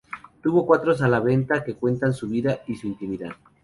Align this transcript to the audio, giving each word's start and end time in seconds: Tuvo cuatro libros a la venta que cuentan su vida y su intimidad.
Tuvo 0.41 0.65
cuatro 0.65 0.85
libros 0.85 1.03
a 1.03 1.07
la 1.07 1.19
venta 1.19 1.63
que 1.63 1.75
cuentan 1.75 2.11
su 2.11 2.27
vida 2.27 2.61
y 2.65 2.73
su 2.75 2.87
intimidad. 2.87 3.33